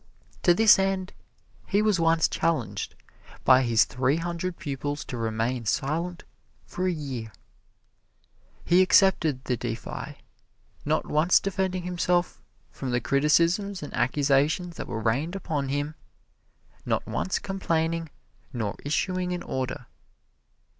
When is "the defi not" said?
9.45-11.05